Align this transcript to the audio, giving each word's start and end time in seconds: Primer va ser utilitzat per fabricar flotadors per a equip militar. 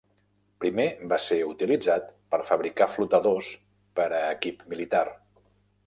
Primer 0.63 0.85
va 1.11 1.19
ser 1.25 1.37
utilitzat 1.49 2.09
per 2.35 2.41
fabricar 2.49 2.89
flotadors 2.97 3.53
per 4.01 4.11
a 4.23 4.27
equip 4.35 4.69
militar. 4.75 5.09